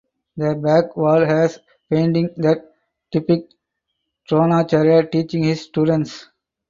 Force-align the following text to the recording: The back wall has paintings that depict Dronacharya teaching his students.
The 0.35 0.55
back 0.55 0.97
wall 0.97 1.23
has 1.23 1.59
paintings 1.87 2.31
that 2.37 2.73
depict 3.11 3.53
Dronacharya 4.27 5.11
teaching 5.11 5.43
his 5.43 5.61
students. 5.61 6.27